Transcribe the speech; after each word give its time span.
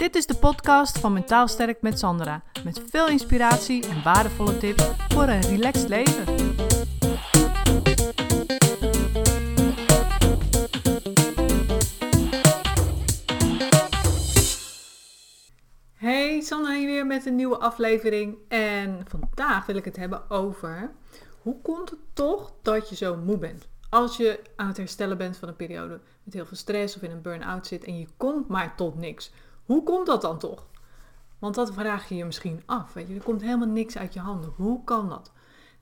Dit 0.00 0.14
is 0.14 0.26
de 0.26 0.34
podcast 0.34 0.98
van 0.98 1.12
Mentaal 1.12 1.48
Sterk 1.48 1.82
met 1.82 1.98
Sandra. 1.98 2.42
Met 2.64 2.82
veel 2.90 3.08
inspiratie 3.08 3.88
en 3.88 4.02
waardevolle 4.02 4.58
tips 4.58 4.84
voor 5.08 5.22
een 5.22 5.40
relaxed 5.40 5.88
leven. 5.88 6.24
Hey, 15.94 16.40
Sandra 16.40 16.74
hier 16.74 16.86
weer 16.86 17.06
met 17.06 17.26
een 17.26 17.36
nieuwe 17.36 17.58
aflevering. 17.58 18.36
En 18.48 19.04
vandaag 19.08 19.66
wil 19.66 19.76
ik 19.76 19.84
het 19.84 19.96
hebben 19.96 20.30
over 20.30 20.90
hoe 21.42 21.60
komt 21.62 21.90
het 21.90 22.00
toch 22.12 22.52
dat 22.62 22.88
je 22.88 22.96
zo 22.96 23.16
moe 23.16 23.38
bent? 23.38 23.68
Als 23.90 24.16
je 24.16 24.40
aan 24.56 24.68
het 24.68 24.76
herstellen 24.76 25.18
bent 25.18 25.36
van 25.36 25.48
een 25.48 25.56
periode 25.56 26.00
met 26.22 26.34
heel 26.34 26.46
veel 26.46 26.56
stress 26.56 26.96
of 26.96 27.02
in 27.02 27.10
een 27.10 27.22
burn-out 27.22 27.66
zit 27.66 27.84
en 27.84 27.98
je 27.98 28.06
komt 28.16 28.48
maar 28.48 28.76
tot 28.76 28.96
niks. 28.96 29.32
Hoe 29.70 29.82
komt 29.82 30.06
dat 30.06 30.20
dan 30.20 30.38
toch? 30.38 30.66
Want 31.38 31.54
dat 31.54 31.72
vraag 31.72 32.08
je 32.08 32.14
je 32.14 32.24
misschien 32.24 32.62
af. 32.66 32.92
Weet 32.92 33.08
je, 33.08 33.14
er 33.14 33.22
komt 33.22 33.40
helemaal 33.40 33.68
niks 33.68 33.98
uit 33.98 34.14
je 34.14 34.20
handen. 34.20 34.52
Hoe 34.56 34.84
kan 34.84 35.08
dat? 35.08 35.32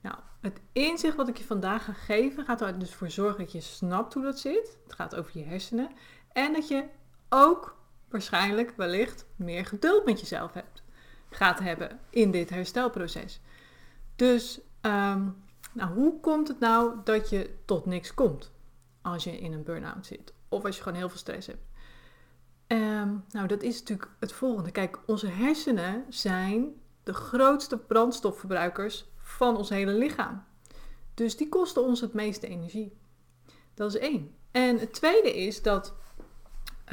Nou, 0.01 0.17
het 0.41 0.61
inzicht 0.73 1.17
wat 1.17 1.29
ik 1.29 1.39
je 1.39 1.45
vandaag 1.45 1.85
ga 1.85 1.93
geven 1.93 2.45
gaat 2.45 2.61
er 2.61 2.79
dus 2.79 2.95
voor 2.95 3.11
zorgen 3.11 3.39
dat 3.39 3.53
je 3.53 3.61
snapt 3.61 4.15
hoe 4.15 4.23
dat 4.23 4.39
zit. 4.39 4.79
Het 4.83 4.93
gaat 4.93 5.15
over 5.15 5.39
je 5.39 5.45
hersenen. 5.45 5.91
En 6.33 6.53
dat 6.53 6.69
je 6.69 6.85
ook 7.29 7.77
waarschijnlijk 8.09 8.73
wellicht 8.77 9.27
meer 9.37 9.67
geduld 9.67 10.05
met 10.05 10.21
jezelf 10.21 10.53
hebt, 10.53 10.83
gaat 11.31 11.59
hebben 11.59 12.01
in 12.11 12.31
dit 12.31 12.51
herstelproces. 12.51 13.41
Dus 14.17 14.61
ehm, 14.81 15.29
nou, 15.73 15.95
hoe 15.95 16.21
komt 16.21 16.49
het 16.49 16.59
nou 16.59 16.95
dat 17.05 17.31
je 17.31 17.55
tot 17.65 17.87
niks 17.87 18.15
komt 18.15 18.53
als 19.03 19.25
je 19.25 19.39
in 19.39 19.53
een 19.53 19.65
burn-out 19.65 20.07
zit? 20.07 20.33
Of 20.49 20.65
als 20.65 20.77
je 20.77 20.83
gewoon 20.83 20.99
heel 20.99 21.09
veel 21.09 21.19
stress 21.19 21.47
hebt? 21.47 21.68
Ehm, 22.69 23.15
nou, 23.31 23.47
dat 23.47 23.63
is 23.63 23.79
natuurlijk 23.79 24.11
het 24.21 24.33
volgende. 24.33 24.71
Kijk, 24.71 24.99
onze 25.07 25.27
hersenen 25.27 26.05
zijn 26.09 26.73
de 27.03 27.13
grootste 27.13 27.79
brandstofverbruikers 27.79 29.09
van 29.17 29.57
ons 29.57 29.69
hele 29.69 29.93
lichaam. 29.93 30.45
Dus 31.15 31.37
die 31.37 31.49
kosten 31.49 31.83
ons 31.83 32.01
het 32.01 32.13
meeste 32.13 32.47
energie. 32.47 32.97
Dat 33.75 33.95
is 33.95 34.01
één. 34.01 34.35
En 34.51 34.79
het 34.79 34.93
tweede 34.93 35.37
is 35.37 35.63
dat 35.63 35.95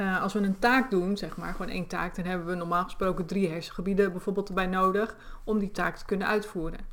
uh, 0.00 0.22
als 0.22 0.32
we 0.32 0.38
een 0.38 0.58
taak 0.58 0.90
doen, 0.90 1.16
zeg 1.16 1.36
maar 1.36 1.52
gewoon 1.52 1.72
één 1.72 1.86
taak, 1.86 2.16
dan 2.16 2.24
hebben 2.24 2.46
we 2.46 2.54
normaal 2.54 2.84
gesproken 2.84 3.26
drie 3.26 3.48
hersengebieden 3.48 4.12
bijvoorbeeld 4.12 4.48
erbij 4.48 4.66
nodig 4.66 5.16
om 5.44 5.58
die 5.58 5.70
taak 5.70 5.96
te 5.96 6.04
kunnen 6.04 6.26
uitvoeren. 6.26 6.86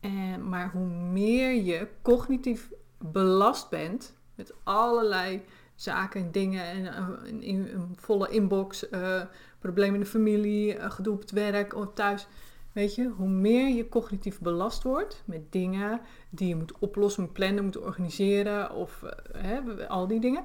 En, 0.00 0.48
maar 0.48 0.70
hoe 0.70 0.86
meer 0.86 1.62
je 1.62 1.88
cognitief 2.02 2.70
belast 2.98 3.70
bent 3.70 4.16
met 4.34 4.54
allerlei 4.62 5.44
zaken 5.82 6.20
en 6.20 6.30
dingen 6.30 6.64
en 6.64 6.86
een, 7.28 7.74
een 7.74 7.96
volle 7.96 8.28
inbox, 8.28 8.90
uh, 8.90 9.22
problemen 9.58 9.94
in 9.94 10.00
de 10.00 10.06
familie, 10.06 10.76
uh, 10.76 10.90
gedoe 10.90 11.14
op 11.14 11.20
het 11.20 11.30
werk 11.30 11.74
of 11.74 11.86
thuis. 11.94 12.26
Weet 12.72 12.94
je, 12.94 13.08
hoe 13.08 13.28
meer 13.28 13.68
je 13.68 13.88
cognitief 13.88 14.40
belast 14.40 14.82
wordt 14.82 15.22
met 15.24 15.52
dingen 15.52 16.00
die 16.30 16.48
je 16.48 16.56
moet 16.56 16.78
oplossen, 16.78 17.22
moet 17.22 17.32
plannen, 17.32 17.64
moet 17.64 17.78
organiseren 17.78 18.74
of 18.74 19.04
hè, 19.32 19.88
al 19.88 20.06
die 20.06 20.20
dingen, 20.20 20.44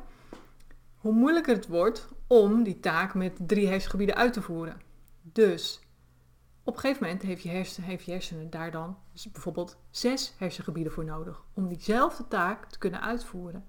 hoe 0.98 1.14
moeilijker 1.14 1.56
het 1.56 1.68
wordt 1.68 2.08
om 2.28 2.64
die 2.64 2.80
taak 2.80 3.14
met 3.14 3.32
drie 3.48 3.68
hersengebieden 3.68 4.16
uit 4.16 4.34
te 4.34 4.42
voeren. 4.42 4.82
Dus 5.22 5.82
op 6.64 6.74
een 6.74 6.80
gegeven 6.80 7.04
moment 7.04 7.22
heeft 7.22 7.44
je, 7.44 7.50
hersen, 7.50 7.84
heeft 7.84 8.06
je 8.06 8.12
hersenen 8.12 8.50
daar 8.50 8.72
dan 8.72 8.98
bijvoorbeeld 9.32 9.78
zes 9.90 10.34
hersengebieden 10.38 10.94
voor 10.94 11.06
nodig 11.06 11.44
om 11.54 11.68
diezelfde 11.68 12.28
taak 12.28 12.66
te 12.66 12.78
kunnen 12.78 13.02
uitvoeren. 13.02 13.68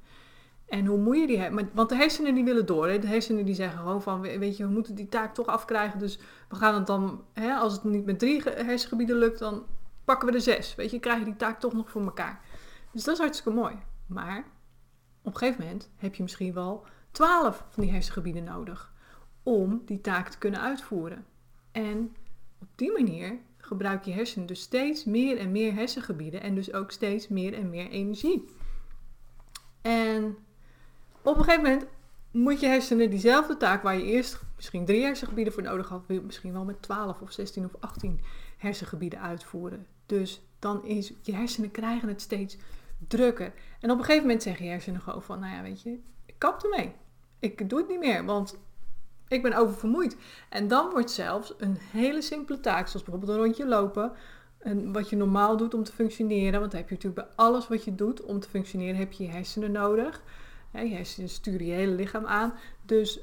En 0.68 0.86
hoe 0.86 0.98
moet 0.98 1.18
je 1.18 1.26
die 1.26 1.38
hebben? 1.38 1.70
Want 1.72 1.88
de 1.88 1.96
hersenen 1.96 2.34
die 2.34 2.44
willen 2.44 2.66
door. 2.66 2.86
De 2.86 3.06
hersenen 3.06 3.44
die 3.44 3.54
zeggen 3.54 3.78
gewoon 3.78 4.02
van, 4.02 4.20
weet 4.20 4.56
je, 4.56 4.66
we 4.66 4.72
moeten 4.72 4.94
die 4.94 5.08
taak 5.08 5.34
toch 5.34 5.46
afkrijgen. 5.46 5.98
Dus 5.98 6.18
we 6.48 6.56
gaan 6.56 6.74
het 6.74 6.86
dan, 6.86 7.24
hè, 7.32 7.54
als 7.54 7.72
het 7.72 7.84
niet 7.84 8.04
met 8.04 8.18
drie 8.18 8.42
hersengebieden 8.42 9.16
lukt, 9.16 9.38
dan 9.38 9.66
pakken 10.04 10.28
we 10.28 10.34
er 10.34 10.40
zes. 10.40 10.74
Weet 10.74 10.90
je, 10.90 10.98
krijg 10.98 11.18
je 11.18 11.24
die 11.24 11.36
taak 11.36 11.60
toch 11.60 11.72
nog 11.72 11.90
voor 11.90 12.02
elkaar. 12.02 12.40
Dus 12.92 13.04
dat 13.04 13.14
is 13.14 13.20
hartstikke 13.20 13.58
mooi. 13.58 13.74
Maar 14.06 14.44
op 15.22 15.32
een 15.32 15.38
gegeven 15.38 15.64
moment 15.64 15.90
heb 15.96 16.14
je 16.14 16.22
misschien 16.22 16.52
wel 16.52 16.84
twaalf 17.10 17.64
van 17.68 17.82
die 17.82 17.92
hersengebieden 17.92 18.44
nodig 18.44 18.92
om 19.42 19.82
die 19.84 20.00
taak 20.00 20.28
te 20.28 20.38
kunnen 20.38 20.60
uitvoeren. 20.60 21.26
En 21.72 22.16
op 22.60 22.68
die 22.74 22.92
manier 22.92 23.38
gebruik 23.56 24.04
je 24.04 24.12
hersenen 24.12 24.46
dus 24.46 24.60
steeds 24.60 25.04
meer 25.04 25.38
en 25.38 25.52
meer 25.52 25.74
hersengebieden 25.74 26.42
en 26.42 26.54
dus 26.54 26.72
ook 26.72 26.90
steeds 26.90 27.28
meer 27.28 27.54
en 27.54 27.70
meer 27.70 27.88
energie. 27.88 28.44
En 29.82 30.36
op 31.28 31.38
een 31.38 31.44
gegeven 31.44 31.64
moment 31.64 31.86
moet 32.30 32.60
je 32.60 32.66
hersenen 32.66 33.10
diezelfde 33.10 33.56
taak 33.56 33.82
waar 33.82 33.96
je 33.96 34.04
eerst 34.04 34.40
misschien 34.56 34.84
drie 34.84 35.02
hersengebieden 35.02 35.52
voor 35.52 35.62
nodig 35.62 35.88
had, 35.88 36.08
misschien 36.08 36.52
wel 36.52 36.64
met 36.64 36.82
12 36.82 37.20
of 37.20 37.32
16 37.32 37.64
of 37.64 37.70
18 37.80 38.20
hersengebieden 38.56 39.20
uitvoeren. 39.20 39.86
Dus 40.06 40.42
dan 40.58 40.84
is 40.84 41.12
je 41.22 41.34
hersenen 41.34 41.70
krijgen 41.70 42.08
het 42.08 42.20
steeds 42.20 42.56
drukker. 43.08 43.52
En 43.80 43.90
op 43.90 43.98
een 43.98 44.04
gegeven 44.04 44.26
moment 44.26 44.42
zeggen 44.42 44.64
je 44.64 44.70
hersenen 44.70 45.00
gewoon 45.00 45.22
van, 45.22 45.40
nou 45.40 45.54
ja, 45.54 45.62
weet 45.62 45.82
je, 45.82 45.98
ik 46.26 46.34
kap 46.38 46.62
ermee. 46.62 46.92
Ik 47.38 47.68
doe 47.68 47.78
het 47.78 47.88
niet 47.88 47.98
meer, 47.98 48.24
want 48.24 48.58
ik 49.28 49.42
ben 49.42 49.52
oververmoeid. 49.52 50.16
En 50.48 50.68
dan 50.68 50.90
wordt 50.90 51.10
zelfs 51.10 51.54
een 51.58 51.76
hele 51.80 52.22
simpele 52.22 52.60
taak, 52.60 52.86
zoals 52.88 53.06
bijvoorbeeld 53.06 53.38
een 53.38 53.44
rondje 53.44 53.66
lopen, 53.66 54.12
en 54.58 54.92
wat 54.92 55.10
je 55.10 55.16
normaal 55.16 55.56
doet 55.56 55.74
om 55.74 55.84
te 55.84 55.92
functioneren, 55.92 56.60
want 56.60 56.70
dan 56.70 56.80
heb 56.80 56.88
je 56.88 56.94
natuurlijk 56.94 57.26
bij 57.26 57.36
alles 57.36 57.68
wat 57.68 57.84
je 57.84 57.94
doet 57.94 58.22
om 58.22 58.40
te 58.40 58.48
functioneren, 58.48 58.96
heb 58.96 59.12
je 59.12 59.24
je 59.24 59.30
hersenen 59.30 59.72
nodig. 59.72 60.22
Je 60.72 60.94
hersenen 60.94 61.66
je 61.66 61.72
hele 61.72 61.94
lichaam 61.94 62.26
aan. 62.26 62.54
Dus 62.82 63.20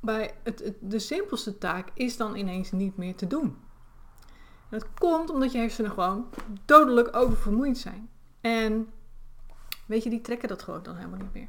bij 0.00 0.34
het, 0.42 0.72
de 0.80 0.98
simpelste 0.98 1.58
taak 1.58 1.88
is 1.94 2.16
dan 2.16 2.36
ineens 2.36 2.72
niet 2.72 2.96
meer 2.96 3.14
te 3.14 3.26
doen. 3.26 3.56
En 4.70 4.78
dat 4.78 4.86
komt 4.94 5.30
omdat 5.30 5.52
je 5.52 5.58
hersenen 5.58 5.90
gewoon 5.90 6.26
dodelijk 6.64 7.16
oververmoeid 7.16 7.78
zijn. 7.78 8.08
En 8.40 8.88
weet 9.86 10.02
je, 10.02 10.10
die 10.10 10.20
trekken 10.20 10.48
dat 10.48 10.62
gewoon 10.62 10.82
dan 10.82 10.96
helemaal 10.96 11.18
niet 11.18 11.32
meer. 11.32 11.48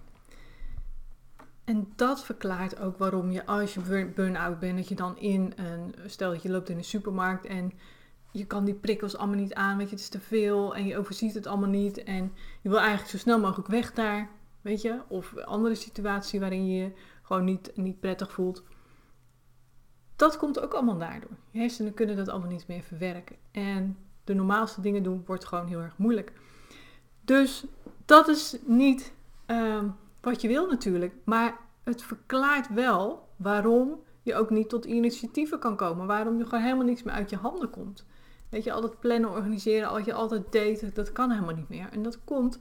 En 1.64 1.94
dat 1.96 2.24
verklaart 2.24 2.80
ook 2.80 2.98
waarom 2.98 3.32
je 3.32 3.46
als 3.46 3.74
je 3.74 4.12
burn-out 4.16 4.60
bent, 4.60 4.78
dat 4.78 4.88
je 4.88 4.96
dan 4.96 5.18
in 5.18 5.54
een, 5.56 5.96
stel 6.06 6.32
dat 6.32 6.42
je 6.42 6.50
loopt 6.50 6.70
in 6.70 6.78
een 6.78 6.84
supermarkt 6.84 7.46
en 7.46 7.72
je 8.32 8.46
kan 8.46 8.66
die 8.66 8.74
prikkels 8.74 9.18
allemaal 9.18 9.40
niet 9.40 9.54
aan, 9.54 9.78
weet 9.78 9.90
je, 9.90 9.96
het 9.96 10.04
is 10.04 10.10
te 10.10 10.20
veel 10.20 10.76
en 10.76 10.86
je 10.86 10.98
overziet 10.98 11.34
het 11.34 11.48
allemaal 11.48 11.70
niet 11.70 12.04
en 12.04 12.34
je 12.62 12.70
wil 12.70 12.80
eigenlijk 12.80 13.10
zo 13.10 13.18
snel 13.18 13.40
mogelijk 13.40 13.68
weg 13.68 13.94
daar, 13.94 14.30
weet 14.66 14.82
je, 14.82 15.02
of 15.08 15.38
andere 15.38 15.76
situatie 15.76 16.40
waarin 16.40 16.68
je 16.68 16.84
je 16.84 16.92
gewoon 17.22 17.44
niet, 17.44 17.72
niet 17.76 18.00
prettig 18.00 18.32
voelt. 18.32 18.64
Dat 20.16 20.38
komt 20.38 20.60
ook 20.60 20.74
allemaal 20.74 20.98
daardoor. 20.98 21.38
Je 21.52 21.60
hersenen 21.60 21.94
kunnen 21.94 22.16
dat 22.16 22.30
allemaal 22.30 22.50
niet 22.50 22.68
meer 22.68 22.82
verwerken. 22.82 23.36
En 23.52 23.98
de 24.24 24.34
normaalste 24.34 24.82
dingen 24.82 25.04
doen 25.04 25.24
wordt 25.26 25.46
gewoon 25.46 25.68
heel 25.68 25.80
erg 25.80 25.98
moeilijk. 25.98 26.34
Dus 27.22 27.66
dat 28.06 28.28
is 28.28 28.58
niet 28.66 29.14
ehm, 29.46 29.88
wat 30.22 30.42
je 30.42 30.48
wil 30.48 30.68
natuurlijk. 30.68 31.14
Maar 31.24 31.58
het 31.84 32.04
verklaart 32.04 32.74
wel 32.74 33.28
waarom 33.36 34.00
je 34.22 34.36
ook 34.36 34.50
niet 34.50 34.70
tot 34.70 34.86
initiatieven 34.86 35.60
kan 35.60 35.76
komen. 35.76 36.08
Waarom 36.08 36.38
je 36.38 36.44
gewoon 36.46 36.64
helemaal 36.64 36.86
niks 36.86 37.04
meer 37.04 37.14
uit 37.14 37.30
je 37.30 37.38
handen 37.38 37.70
komt. 37.70 38.06
Weet 38.50 38.64
je, 38.64 38.72
altijd 38.72 39.00
plannen, 39.00 39.30
organiseren, 39.30 39.92
wat 39.92 40.06
je 40.06 40.14
altijd 40.14 40.52
deed, 40.52 40.96
dat 40.96 41.12
kan 41.12 41.32
helemaal 41.32 41.56
niet 41.56 41.70
meer. 41.70 41.90
En 41.92 42.04
dat 42.04 42.24
komt 42.24 42.60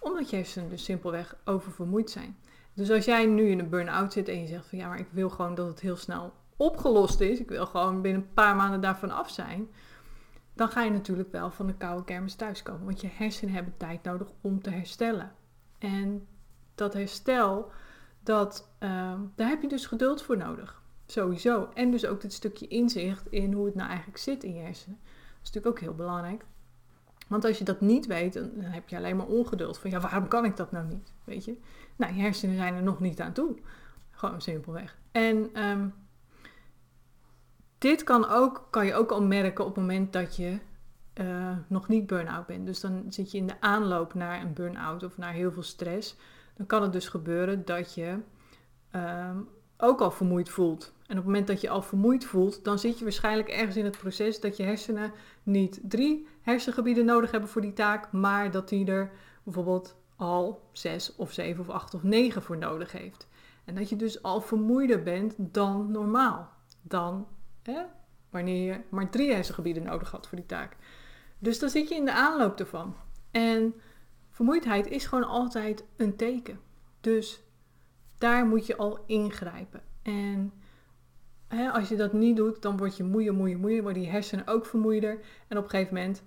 omdat 0.00 0.30
je 0.30 0.36
hersenen 0.36 0.68
dus 0.68 0.84
simpelweg 0.84 1.36
oververmoeid 1.44 2.10
zijn. 2.10 2.36
Dus 2.74 2.90
als 2.90 3.04
jij 3.04 3.26
nu 3.26 3.50
in 3.50 3.58
een 3.58 3.68
burn-out 3.68 4.12
zit 4.12 4.28
en 4.28 4.40
je 4.40 4.46
zegt 4.46 4.66
van 4.66 4.78
ja, 4.78 4.88
maar 4.88 4.98
ik 4.98 5.08
wil 5.10 5.30
gewoon 5.30 5.54
dat 5.54 5.66
het 5.66 5.80
heel 5.80 5.96
snel 5.96 6.32
opgelost 6.56 7.20
is. 7.20 7.40
Ik 7.40 7.48
wil 7.48 7.66
gewoon 7.66 8.02
binnen 8.02 8.22
een 8.22 8.32
paar 8.34 8.56
maanden 8.56 8.80
daarvan 8.80 9.10
af 9.10 9.30
zijn. 9.30 9.68
Dan 10.54 10.68
ga 10.68 10.82
je 10.82 10.90
natuurlijk 10.90 11.32
wel 11.32 11.50
van 11.50 11.66
de 11.66 11.74
koude 11.74 12.04
kermis 12.04 12.34
thuiskomen. 12.34 12.84
Want 12.84 13.00
je 13.00 13.08
hersenen 13.12 13.54
hebben 13.54 13.76
tijd 13.76 14.02
nodig 14.02 14.28
om 14.40 14.62
te 14.62 14.70
herstellen. 14.70 15.32
En 15.78 16.26
dat 16.74 16.92
herstel, 16.92 17.70
dat, 18.20 18.70
uh, 18.80 19.14
daar 19.34 19.48
heb 19.48 19.62
je 19.62 19.68
dus 19.68 19.86
geduld 19.86 20.22
voor 20.22 20.36
nodig. 20.36 20.82
Sowieso. 21.06 21.68
En 21.74 21.90
dus 21.90 22.06
ook 22.06 22.20
dit 22.20 22.32
stukje 22.32 22.68
inzicht 22.68 23.26
in 23.30 23.52
hoe 23.52 23.66
het 23.66 23.74
nou 23.74 23.88
eigenlijk 23.88 24.18
zit 24.18 24.44
in 24.44 24.54
je 24.54 24.60
hersenen. 24.60 24.98
Dat 25.02 25.42
is 25.42 25.50
natuurlijk 25.52 25.66
ook 25.66 25.80
heel 25.80 25.94
belangrijk. 25.94 26.44
Want 27.28 27.44
als 27.44 27.58
je 27.58 27.64
dat 27.64 27.80
niet 27.80 28.06
weet, 28.06 28.32
dan 28.32 28.50
heb 28.56 28.88
je 28.88 28.96
alleen 28.96 29.16
maar 29.16 29.26
ongeduld. 29.26 29.78
Van 29.78 29.90
ja, 29.90 30.00
waarom 30.00 30.28
kan 30.28 30.44
ik 30.44 30.56
dat 30.56 30.72
nou 30.72 30.86
niet? 30.86 31.12
Weet 31.24 31.44
je? 31.44 31.56
Nou, 31.96 32.14
je 32.14 32.20
hersenen 32.20 32.56
zijn 32.56 32.74
er 32.74 32.82
nog 32.82 33.00
niet 33.00 33.20
aan 33.20 33.32
toe. 33.32 33.56
Gewoon 34.10 34.40
simpelweg. 34.40 34.98
En 35.12 35.62
um, 35.68 35.94
dit 37.78 38.04
kan, 38.04 38.28
ook, 38.28 38.66
kan 38.70 38.86
je 38.86 38.94
ook 38.94 39.10
al 39.10 39.22
merken 39.22 39.64
op 39.64 39.74
het 39.74 39.84
moment 39.84 40.12
dat 40.12 40.36
je 40.36 40.58
uh, 41.20 41.56
nog 41.66 41.88
niet 41.88 42.06
burn-out 42.06 42.46
bent. 42.46 42.66
Dus 42.66 42.80
dan 42.80 43.04
zit 43.08 43.30
je 43.30 43.38
in 43.38 43.46
de 43.46 43.60
aanloop 43.60 44.14
naar 44.14 44.40
een 44.40 44.52
burn-out 44.52 45.02
of 45.02 45.16
naar 45.16 45.32
heel 45.32 45.52
veel 45.52 45.62
stress 45.62 46.16
dan 46.58 46.66
kan 46.66 46.82
het 46.82 46.92
dus 46.92 47.08
gebeuren 47.08 47.64
dat 47.64 47.94
je 47.94 48.18
ehm, 48.90 49.36
ook 49.78 50.00
al 50.00 50.10
vermoeid 50.10 50.48
voelt. 50.48 50.92
En 50.98 51.10
op 51.10 51.16
het 51.16 51.24
moment 51.24 51.46
dat 51.46 51.60
je 51.60 51.68
al 51.68 51.82
vermoeid 51.82 52.24
voelt, 52.24 52.64
dan 52.64 52.78
zit 52.78 52.98
je 52.98 53.04
waarschijnlijk 53.04 53.48
ergens 53.48 53.76
in 53.76 53.84
het 53.84 53.98
proces 53.98 54.40
dat 54.40 54.56
je 54.56 54.62
hersenen 54.62 55.12
niet 55.42 55.80
drie 55.82 56.26
hersengebieden 56.42 57.04
nodig 57.04 57.30
hebben 57.30 57.50
voor 57.50 57.60
die 57.60 57.72
taak, 57.72 58.12
maar 58.12 58.50
dat 58.50 58.68
die 58.68 58.86
er 58.86 59.10
bijvoorbeeld 59.42 59.96
al 60.16 60.68
zes 60.72 61.16
of 61.16 61.32
zeven 61.32 61.60
of 61.60 61.68
acht 61.68 61.94
of 61.94 62.02
negen 62.02 62.42
voor 62.42 62.58
nodig 62.58 62.92
heeft. 62.92 63.28
En 63.64 63.74
dat 63.74 63.88
je 63.88 63.96
dus 63.96 64.22
al 64.22 64.40
vermoeider 64.40 65.02
bent 65.02 65.34
dan 65.36 65.90
normaal. 65.90 66.50
dan 66.82 67.26
hè, 67.62 67.82
wanneer 68.30 68.72
je 68.72 68.80
maar 68.88 69.10
drie 69.10 69.32
hersengebieden 69.32 69.82
nodig 69.82 70.10
had 70.10 70.26
voor 70.26 70.38
die 70.38 70.46
taak. 70.46 70.76
Dus 71.38 71.58
dan 71.58 71.68
zit 71.68 71.88
je 71.88 71.94
in 71.94 72.04
de 72.04 72.12
aanloop 72.12 72.58
ervan. 72.58 72.94
En 73.30 73.74
vermoeidheid 74.30 74.86
is 74.86 75.06
gewoon 75.06 75.28
altijd 75.28 75.84
een 75.96 76.16
teken. 76.16 76.60
Dus 77.00 77.42
daar 78.18 78.46
moet 78.46 78.66
je 78.66 78.76
al 78.76 78.98
ingrijpen. 79.06 79.82
En 80.02 80.52
hè, 81.48 81.70
als 81.70 81.88
je 81.88 81.96
dat 81.96 82.12
niet 82.12 82.36
doet, 82.36 82.62
dan 82.62 82.76
word 82.76 82.96
je 82.96 83.04
moeier, 83.04 83.34
moeier, 83.34 83.58
moeier. 83.58 83.82
Worden 83.82 84.02
die 84.02 84.10
hersenen 84.10 84.46
ook 84.46 84.66
vermoeider. 84.66 85.20
En 85.48 85.58
op 85.58 85.64
een 85.64 85.70
gegeven 85.70 85.94
moment 85.94 86.22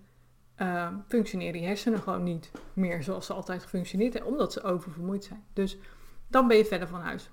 uh, 0.57 0.87
functioneren 1.07 1.53
die 1.53 1.65
hersenen 1.65 1.99
gewoon 1.99 2.23
niet 2.23 2.51
meer 2.73 3.03
zoals 3.03 3.25
ze 3.25 3.33
altijd 3.33 3.63
gefunctioneerd 3.63 4.13
hebben. 4.13 4.31
Omdat 4.31 4.53
ze 4.53 4.63
oververmoeid 4.63 5.23
zijn. 5.23 5.43
Dus 5.53 5.77
dan 6.27 6.47
ben 6.47 6.57
je 6.57 6.65
verder 6.65 6.87
van 6.87 7.01
huis. 7.01 7.29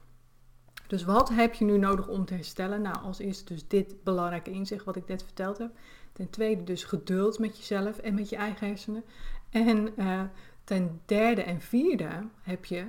Dus 0.87 1.05
wat 1.05 1.29
heb 1.29 1.55
je 1.55 1.65
nu 1.65 1.79
nodig 1.79 2.09
om 2.09 2.25
te 2.25 2.35
herstellen? 2.35 2.83
Nou, 2.83 2.99
als 2.99 3.19
eerste 3.19 3.53
dus 3.53 3.69
dit 3.69 4.05
belangrijke 4.05 4.51
inzicht 4.51 4.85
wat 4.85 4.97
ik 4.97 5.07
net 5.07 5.23
verteld 5.23 5.59
heb. 5.59 5.71
Ten 6.13 6.31
tweede 6.31 6.65
dus 6.65 6.85
geduld 6.85 7.39
met 7.39 7.57
jezelf 7.57 7.99
en 7.99 8.15
met 8.15 8.29
je 8.29 8.37
eigen 8.37 8.67
hersenen. 8.67 9.05
En 9.51 9.93
uh, 9.97 10.23
ten 10.65 11.01
derde 11.07 11.43
en 11.43 11.61
vierde 11.61 12.09
heb 12.43 12.65
je 12.65 12.85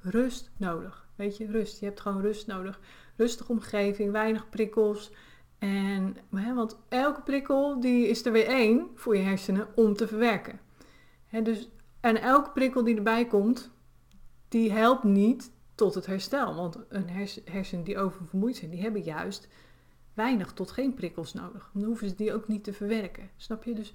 rust 0.00 0.50
nodig. 0.56 1.08
Weet 1.16 1.36
je, 1.36 1.46
rust. 1.46 1.80
Je 1.80 1.86
hebt 1.86 2.00
gewoon 2.00 2.20
rust 2.20 2.46
nodig. 2.46 2.80
Rustige 3.16 3.52
omgeving, 3.52 4.12
weinig 4.12 4.48
prikkels. 4.48 5.12
En, 5.58 6.16
hè, 6.34 6.54
want 6.54 6.78
elke 6.88 7.22
prikkel 7.22 7.80
die 7.80 8.08
is 8.08 8.24
er 8.24 8.32
weer 8.32 8.46
één 8.46 8.88
voor 8.94 9.16
je 9.16 9.22
hersenen 9.22 9.66
om 9.74 9.94
te 9.94 10.08
verwerken. 10.08 10.60
Hè, 11.26 11.42
dus, 11.42 11.70
en 12.00 12.22
elke 12.22 12.50
prikkel 12.50 12.84
die 12.84 12.96
erbij 12.96 13.26
komt, 13.26 13.70
die 14.48 14.72
helpt 14.72 15.04
niet 15.04 15.50
tot 15.74 15.94
het 15.94 16.06
herstel. 16.06 16.54
Want 16.54 16.78
een 16.88 17.08
hersenen 17.44 17.84
die 17.84 17.98
oververmoeid 17.98 18.56
zijn, 18.56 18.70
die 18.70 18.80
hebben 18.80 19.02
juist 19.02 19.48
weinig 20.14 20.52
tot 20.52 20.70
geen 20.70 20.94
prikkels 20.94 21.32
nodig. 21.32 21.70
Dan 21.74 21.84
hoeven 21.84 22.08
ze 22.08 22.14
die 22.14 22.34
ook 22.34 22.48
niet 22.48 22.64
te 22.64 22.72
verwerken. 22.72 23.30
Snap 23.36 23.64
je? 23.64 23.74
Dus, 23.74 23.92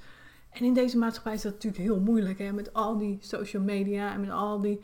en 0.50 0.66
in 0.66 0.74
deze 0.74 0.98
maatschappij 0.98 1.34
is 1.34 1.42
dat 1.42 1.54
natuurlijk 1.54 1.84
heel 1.84 2.00
moeilijk. 2.00 2.40
Hè? 2.40 2.52
Met 2.52 2.74
al 2.74 2.98
die 2.98 3.18
social 3.22 3.64
media 3.64 4.14
en 4.14 4.20
met 4.20 4.30
al 4.30 4.62
die 4.62 4.80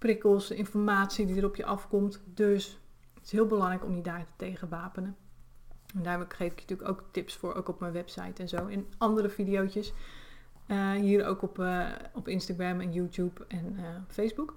prikkels, 0.00 0.50
informatie 0.50 1.26
die 1.26 1.36
er 1.36 1.44
op 1.44 1.56
je 1.56 1.64
afkomt. 1.64 2.22
Dus 2.34 2.80
het 3.14 3.24
is 3.24 3.32
heel 3.32 3.46
belangrijk 3.46 3.84
om 3.84 3.96
je 3.96 4.02
daar 4.02 4.24
te 4.24 4.32
tegenwapenen. 4.36 5.16
En 5.94 6.02
daar 6.02 6.26
geef 6.28 6.52
ik 6.52 6.60
je 6.60 6.66
natuurlijk 6.68 6.88
ook 6.88 7.04
tips 7.10 7.36
voor, 7.36 7.54
ook 7.54 7.68
op 7.68 7.80
mijn 7.80 7.92
website 7.92 8.42
en 8.42 8.48
zo. 8.48 8.66
In 8.66 8.86
andere 8.98 9.28
video's. 9.28 9.92
Uh, 10.66 10.90
hier 10.92 11.26
ook 11.26 11.42
op, 11.42 11.58
uh, 11.58 11.88
op 12.14 12.28
Instagram 12.28 12.80
en 12.80 12.92
YouTube 12.92 13.44
en 13.48 13.76
uh, 13.78 13.84
Facebook. 14.08 14.54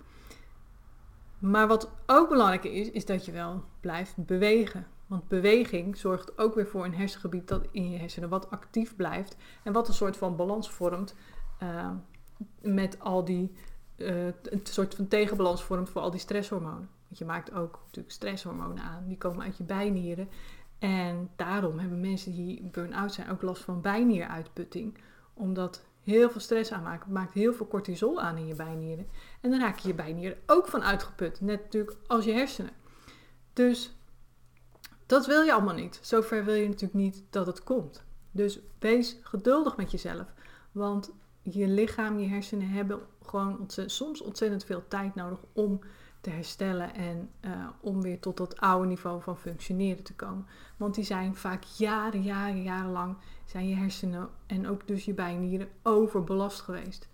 Maar 1.40 1.68
wat 1.68 1.92
ook 2.06 2.30
belangrijk 2.30 2.64
is, 2.64 2.92
is 2.92 3.06
dat 3.06 3.26
je 3.26 3.32
wel 3.32 3.64
blijft 3.80 4.26
bewegen. 4.26 4.88
Want 5.08 5.28
beweging 5.28 5.98
zorgt 5.98 6.38
ook 6.38 6.56
weer 6.56 6.68
voor 6.68 6.86
een 6.86 6.96
hersengebied 6.96 7.48
dat 7.48 7.68
in 7.72 7.92
je 7.92 7.98
hersenen 7.98 8.30
wat 8.30 8.50
actief 8.50 8.96
blijft. 8.96 9.36
En 9.64 9.74
wat 9.74 9.88
een 9.88 9.94
soort 9.94 10.18
van 10.18 10.36
balans 10.36 10.72
vormt 10.72 11.16
met 12.62 13.00
al 13.00 13.26
die, 13.26 13.52
uh, 13.98 14.26
een 14.26 14.62
soort 14.64 14.96
van 14.96 15.08
tegenbalans 15.08 15.64
vormt 15.64 15.90
voor 15.90 16.02
al 16.02 16.12
die 16.12 16.20
stresshormonen. 16.20 16.90
Want 17.08 17.18
je 17.18 17.26
maakt 17.26 17.54
ook 17.54 17.80
natuurlijk 17.86 18.14
stresshormonen 18.14 18.84
aan, 18.84 19.08
die 19.08 19.18
komen 19.18 19.44
uit 19.44 19.58
je 19.58 19.64
bijnieren. 19.64 20.30
En 20.80 21.30
daarom 21.36 21.80
hebben 21.80 22.00
mensen 22.00 22.32
die 22.32 22.64
burn-out 22.64 23.14
zijn 23.14 23.30
ook 23.30 23.42
last 23.42 23.64
van 23.64 23.82
bijnieruitputting. 23.82 24.98
Omdat 25.34 25.86
heel 26.04 26.30
veel 26.30 26.42
stress 26.42 26.72
aanmaakt, 26.72 27.08
maakt 27.08 27.34
heel 27.34 27.54
veel 27.54 27.68
cortisol 27.68 28.22
aan 28.22 28.38
in 28.38 28.48
je 28.48 28.56
bijnieren. 28.56 29.08
En 29.42 29.50
dan 29.50 29.60
raak 29.60 29.78
je 29.78 29.88
je 29.88 29.94
bijnieren 29.94 30.38
ook 30.46 30.68
van 30.68 30.84
uitgeput. 30.84 31.42
Net 31.42 31.64
natuurlijk 31.64 31.98
als 32.08 32.26
je 32.26 32.34
hersenen. 32.34 32.72
Dus 33.54 33.96
dat 35.06 35.26
wil 35.26 35.42
je 35.42 35.54
allemaal 35.54 35.74
niet. 35.74 36.00
Zover 36.02 36.46
wil 36.46 36.54
je 36.54 36.68
natuurlijk 36.68 36.94
niet 36.94 37.24
dat 37.30 37.48
het 37.48 37.64
komt. 37.64 38.04
Dus 38.32 38.60
wees 38.80 39.18
geduldig 39.22 39.78
met 39.78 39.92
jezelf. 39.92 40.34
Want 40.72 41.12
je 41.44 41.68
lichaam, 41.68 42.20
je 42.20 42.28
hersenen 42.28 42.70
hebben 42.70 43.00
gewoon 43.26 43.60
ontzettend, 43.60 43.92
soms 43.92 44.22
ontzettend 44.22 44.66
veel 44.66 44.84
tijd 44.88 45.16
nodig 45.16 45.40
om 45.54 45.80
te 46.22 46.30
herstellen 46.30 46.94
en 46.94 47.30
uh, 47.42 47.68
om 47.80 48.02
weer 48.02 48.20
tot 48.20 48.38
dat 48.38 48.60
oude 48.60 48.88
niveau 48.88 49.22
van 49.22 49.38
functioneren 49.38 50.04
te 50.04 50.14
komen. 50.14 50.46
Want 50.78 50.96
die 50.96 51.04
zijn 51.04 51.36
vaak 51.36 51.64
jaren, 51.64 52.22
jaren, 52.22 52.64
jarenlang 52.64 53.18
zijn 53.46 53.68
je 53.68 53.76
hersenen 53.76 54.30
en 54.46 54.68
ook 54.68 54.88
dus 54.88 55.06
je 55.06 55.14
bijnieren 55.14 55.68
overbelast 55.82 56.62
geweest. 56.62 57.08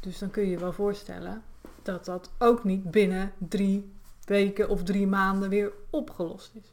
Dus 0.00 0.18
dan 0.18 0.30
kun 0.30 0.42
je 0.42 0.50
je 0.50 0.58
wel 0.58 0.72
voorstellen 0.72 1.42
dat 1.82 2.04
dat 2.04 2.30
ook 2.38 2.64
niet 2.64 2.90
binnen 2.90 3.32
drie 3.38 3.92
weken 4.24 4.68
of 4.68 4.82
drie 4.82 5.06
maanden 5.06 5.48
weer 5.48 5.72
opgelost 5.90 6.54
is. 6.54 6.72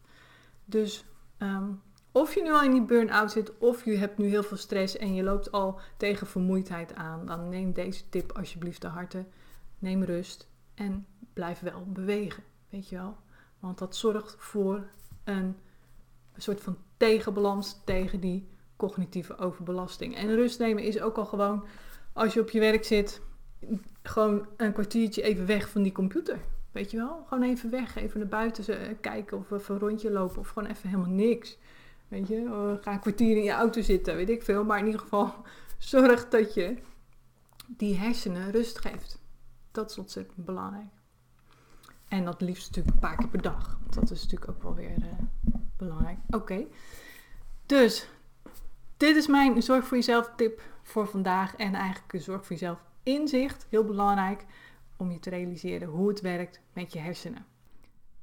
Dus 0.65 1.05
um, 1.37 1.81
of 2.15 2.33
je 2.33 2.41
nu 2.41 2.51
al 2.51 2.63
in 2.63 2.71
die 2.71 2.85
burn-out 2.85 3.31
zit 3.31 3.57
of 3.57 3.85
je 3.85 3.97
hebt 3.97 4.17
nu 4.17 4.27
heel 4.27 4.43
veel 4.43 4.57
stress 4.57 4.97
en 4.97 5.13
je 5.13 5.23
loopt 5.23 5.51
al 5.51 5.79
tegen 5.97 6.27
vermoeidheid 6.27 6.93
aan, 6.93 7.25
dan 7.25 7.49
neem 7.49 7.73
deze 7.73 8.09
tip 8.09 8.31
alsjeblieft 8.31 8.81
te 8.81 8.87
harte. 8.87 9.25
Neem 9.79 10.03
rust 10.03 10.47
en 10.73 11.05
blijf 11.33 11.59
wel 11.59 11.85
bewegen, 11.87 12.43
weet 12.69 12.89
je 12.89 12.95
wel. 12.95 13.17
Want 13.59 13.77
dat 13.77 13.95
zorgt 13.95 14.35
voor 14.37 14.87
een, 15.23 15.55
soort 16.35 16.61
van 16.61 16.77
tegenbalans 16.97 17.81
tegen 17.85 18.19
die 18.19 18.47
cognitieve 18.75 19.37
overbelasting. 19.37 20.15
En 20.15 20.35
rust 20.35 20.59
nemen 20.59 20.83
is 20.83 21.01
ook 21.01 21.17
al 21.17 21.25
gewoon, 21.25 21.65
als 22.13 22.33
je 22.33 22.41
op 22.41 22.49
je 22.49 22.59
werk 22.59 22.83
zit, 22.83 23.21
gewoon 24.03 24.47
een 24.57 24.73
kwartiertje 24.73 25.21
even 25.21 25.45
weg 25.45 25.69
van 25.69 25.83
die 25.83 25.91
computer. 25.91 26.39
Weet 26.71 26.91
je 26.91 26.97
wel? 26.97 27.25
Gewoon 27.27 27.43
even 27.43 27.69
weg, 27.69 27.95
even 27.95 28.19
naar 28.19 28.27
buiten 28.27 28.79
eh, 28.79 28.95
kijken 29.01 29.37
of 29.37 29.51
even 29.51 29.73
een 29.73 29.81
rondje 29.81 30.11
lopen 30.11 30.39
of 30.39 30.47
gewoon 30.47 30.69
even 30.69 30.89
helemaal 30.89 31.13
niks. 31.13 31.57
Je, 32.23 32.47
oh, 32.51 32.83
ga 32.83 32.93
een 32.93 32.99
kwartier 32.99 33.37
in 33.37 33.43
je 33.43 33.51
auto 33.51 33.81
zitten, 33.81 34.15
weet 34.15 34.29
ik 34.29 34.43
veel. 34.43 34.63
Maar 34.63 34.79
in 34.79 34.85
ieder 34.85 35.01
geval 35.01 35.33
zorg 35.77 36.29
dat 36.29 36.53
je 36.53 36.77
die 37.67 37.97
hersenen 37.97 38.51
rust 38.51 38.79
geeft. 38.79 39.21
Dat 39.71 39.89
is 39.89 39.97
ontzettend 39.97 40.45
belangrijk. 40.45 40.93
En 42.07 42.25
dat 42.25 42.41
liefst 42.41 42.67
natuurlijk 42.67 42.95
een 42.95 43.01
paar 43.01 43.17
keer 43.17 43.27
per 43.27 43.41
dag. 43.41 43.77
Want 43.81 43.93
dat 43.93 44.11
is 44.11 44.23
natuurlijk 44.23 44.51
ook 44.51 44.63
wel 44.63 44.75
weer 44.75 44.97
uh, 44.97 45.05
belangrijk. 45.77 46.17
Oké. 46.29 46.65
Dus, 47.65 48.07
dit 48.97 49.15
is 49.15 49.27
mijn 49.27 49.63
zorg 49.63 49.85
voor 49.85 49.97
jezelf 49.97 50.31
tip 50.35 50.61
voor 50.83 51.07
vandaag. 51.07 51.55
En 51.55 51.73
eigenlijk 51.73 52.13
een 52.13 52.21
zorg 52.21 52.41
voor 52.41 52.55
jezelf 52.55 52.79
inzicht. 53.03 53.67
Heel 53.69 53.83
belangrijk 53.83 54.45
om 54.97 55.11
je 55.11 55.19
te 55.19 55.29
realiseren 55.29 55.87
hoe 55.87 56.07
het 56.07 56.21
werkt 56.21 56.61
met 56.73 56.93
je 56.93 56.99
hersenen. 56.99 57.45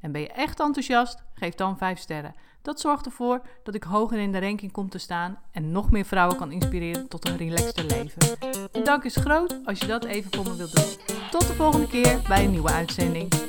En 0.00 0.12
ben 0.12 0.20
je 0.20 0.28
echt 0.28 0.60
enthousiast? 0.60 1.22
Geef 1.34 1.54
dan 1.54 1.78
5 1.78 1.98
sterren. 1.98 2.34
Dat 2.62 2.80
zorgt 2.80 3.06
ervoor 3.06 3.40
dat 3.62 3.74
ik 3.74 3.82
hoger 3.82 4.18
in 4.18 4.32
de 4.32 4.40
ranking 4.40 4.72
kom 4.72 4.88
te 4.88 4.98
staan 4.98 5.38
en 5.52 5.72
nog 5.72 5.90
meer 5.90 6.04
vrouwen 6.04 6.36
kan 6.36 6.52
inspireren 6.52 7.08
tot 7.08 7.28
een 7.28 7.36
relaxter 7.36 7.84
leven. 7.84 8.20
De 8.72 8.82
dank 8.84 9.04
is 9.04 9.16
groot 9.16 9.60
als 9.64 9.78
je 9.78 9.86
dat 9.86 10.04
even 10.04 10.34
voor 10.34 10.44
me 10.44 10.56
wilt 10.56 10.76
doen. 10.76 11.16
Tot 11.30 11.46
de 11.46 11.54
volgende 11.54 11.88
keer 11.88 12.20
bij 12.28 12.44
een 12.44 12.50
nieuwe 12.50 12.72
uitzending. 12.72 13.47